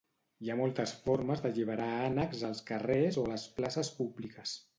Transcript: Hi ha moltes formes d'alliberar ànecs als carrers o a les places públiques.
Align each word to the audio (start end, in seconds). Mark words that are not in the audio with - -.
Hi 0.43 0.47
ha 0.51 0.55
moltes 0.61 0.93
formes 1.07 1.43
d'alliberar 1.43 1.89
ànecs 2.07 2.41
als 2.49 2.63
carrers 2.71 3.21
o 3.21 3.27
a 3.27 3.31
les 3.35 3.45
places 3.61 3.93
públiques. 4.01 4.57